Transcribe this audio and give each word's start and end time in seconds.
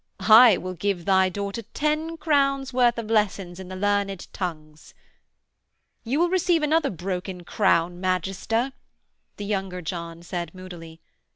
'I 0.21 0.57
will 0.57 0.73
give 0.73 1.05
thy 1.05 1.29
daughter 1.29 1.61
ten 1.75 2.17
crowns' 2.17 2.73
worth 2.73 2.97
of 2.97 3.11
lessons 3.11 3.59
in 3.59 3.67
the 3.67 3.75
learned 3.75 4.27
tongues.' 4.33 4.95
'You 6.03 6.19
will 6.19 6.29
receive 6.31 6.63
another 6.63 6.89
broken 6.89 7.43
crown, 7.43 7.99
magister,' 8.01 8.73
the 9.37 9.45
younger 9.45 9.83
John 9.83 10.23
said 10.23 10.55
moodily. 10.55 11.01